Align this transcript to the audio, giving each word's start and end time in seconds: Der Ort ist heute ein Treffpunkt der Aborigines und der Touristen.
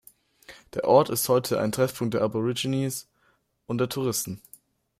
Der 0.73 0.85
Ort 0.85 1.11
ist 1.11 1.29
heute 1.29 1.59
ein 1.59 1.71
Treffpunkt 1.71 2.15
der 2.15 2.23
Aborigines 2.23 3.07
und 3.67 3.77
der 3.77 3.87
Touristen. 3.87 4.41